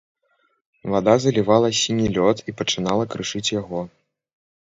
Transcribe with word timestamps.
Вада 0.93 1.13
залівала 1.25 1.69
сіні 1.81 2.07
лёд 2.17 2.43
і 2.51 2.55
пачынала 2.61 3.03
крышыць 3.17 3.45
яго. 3.61 3.79